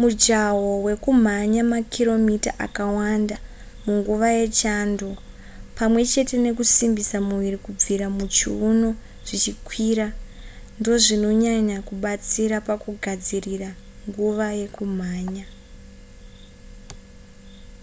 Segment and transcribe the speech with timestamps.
[0.00, 3.36] mujaho wekumhanya makiromita akawanda
[3.84, 5.08] munguva yechando
[5.76, 8.90] pamwe chete nekusimbisa muviri kubvira muchiuno
[9.26, 10.06] zvichikwira
[10.78, 13.70] ndozvinonyanya kubatsira pakugadzirira
[14.06, 15.44] nguva yekumhanya